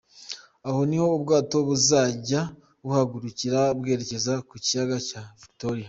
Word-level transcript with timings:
Aho 0.67 0.79
niho 0.89 1.07
ubwato 1.17 1.57
buzajya 1.67 2.41
buhagurukira 2.83 3.59
bwerekeza 3.77 4.33
ku 4.47 4.55
Kiyaga 4.63 4.97
cya 5.07 5.21
Victoria. 5.41 5.79